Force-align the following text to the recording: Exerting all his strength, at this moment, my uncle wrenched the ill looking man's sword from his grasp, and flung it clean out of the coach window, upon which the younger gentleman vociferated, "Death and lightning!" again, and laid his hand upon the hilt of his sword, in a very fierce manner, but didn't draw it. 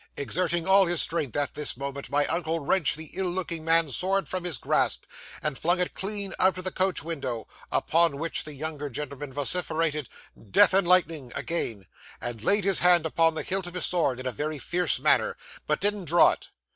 Exerting 0.17 0.65
all 0.67 0.87
his 0.87 0.99
strength, 0.99 1.35
at 1.37 1.53
this 1.53 1.77
moment, 1.77 2.09
my 2.09 2.25
uncle 2.25 2.57
wrenched 2.59 2.95
the 2.97 3.11
ill 3.13 3.29
looking 3.29 3.63
man's 3.63 3.95
sword 3.95 4.27
from 4.27 4.45
his 4.45 4.57
grasp, 4.57 5.03
and 5.43 5.59
flung 5.59 5.79
it 5.79 5.93
clean 5.93 6.33
out 6.39 6.57
of 6.57 6.63
the 6.63 6.71
coach 6.71 7.03
window, 7.03 7.47
upon 7.71 8.17
which 8.17 8.43
the 8.43 8.55
younger 8.55 8.89
gentleman 8.89 9.31
vociferated, 9.31 10.09
"Death 10.49 10.73
and 10.73 10.87
lightning!" 10.87 11.31
again, 11.35 11.85
and 12.19 12.43
laid 12.43 12.63
his 12.63 12.79
hand 12.79 13.05
upon 13.05 13.35
the 13.35 13.43
hilt 13.43 13.67
of 13.67 13.75
his 13.75 13.85
sword, 13.85 14.19
in 14.19 14.25
a 14.25 14.31
very 14.31 14.57
fierce 14.57 14.97
manner, 14.99 15.37
but 15.67 15.79
didn't 15.79 16.05
draw 16.05 16.31
it. 16.31 16.47